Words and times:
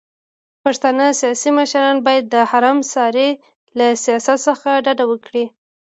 پښتانه 0.63 1.05
سياسي 1.19 1.49
مشران 1.59 1.95
بايد 2.05 2.25
د 2.33 2.35
حرم 2.49 2.77
سرای 2.93 3.31
له 3.77 3.87
سياست 4.03 4.39
څخه 4.47 4.69
ډډه 4.85 5.05
وکړي. 5.11 5.45